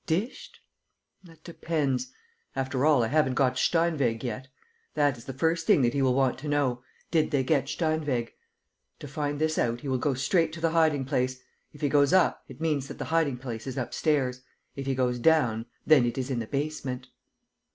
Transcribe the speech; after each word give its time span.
Dished? 0.17 0.59
That 1.23 1.43
depends.... 1.43 2.11
After 2.55 2.87
all, 2.87 3.03
I 3.03 3.07
haven't 3.09 3.35
got 3.35 3.59
Steinweg 3.59 4.23
yet.... 4.23 4.47
That 4.95 5.15
is 5.15 5.25
the 5.25 5.31
first 5.31 5.67
thing 5.67 5.83
that 5.83 5.93
he 5.93 6.01
will 6.01 6.15
want 6.15 6.39
to 6.39 6.47
know: 6.47 6.81
did 7.11 7.29
they 7.29 7.43
get 7.43 7.65
Steinweg? 7.67 8.29
To 8.97 9.07
find 9.07 9.37
this 9.37 9.59
out, 9.59 9.81
he 9.81 9.87
will 9.87 9.99
go 9.99 10.15
straight 10.15 10.51
to 10.53 10.59
the 10.59 10.71
hiding 10.71 11.05
place. 11.05 11.43
If 11.71 11.81
he 11.81 11.87
goes 11.87 12.13
up, 12.13 12.43
it 12.47 12.59
means 12.59 12.87
that 12.87 12.97
the 12.97 13.05
hiding 13.13 13.37
place 13.37 13.67
is 13.67 13.77
upstairs. 13.77 14.41
If 14.75 14.87
he 14.87 14.95
goes 14.95 15.19
down, 15.19 15.67
then 15.85 16.07
it 16.07 16.17
is 16.17 16.31
in 16.31 16.39
the 16.39 16.47
basement." 16.47 17.09